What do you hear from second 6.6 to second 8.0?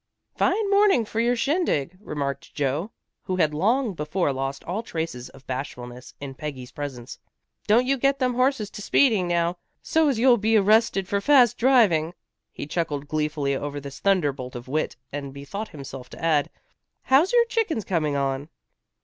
presence. "Don't you